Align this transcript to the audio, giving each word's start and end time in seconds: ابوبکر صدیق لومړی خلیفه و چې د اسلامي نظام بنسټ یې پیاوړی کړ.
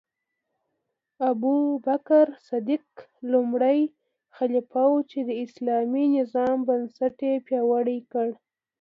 ابوبکر 1.29 2.27
صدیق 2.49 2.87
لومړی 3.31 3.79
خلیفه 4.37 4.83
و 4.91 4.95
چې 5.09 5.19
د 5.27 5.29
اسلامي 5.45 6.05
نظام 6.17 6.57
بنسټ 6.67 7.15
یې 7.27 7.33
پیاوړی 7.47 7.97
کړ. 8.11 8.27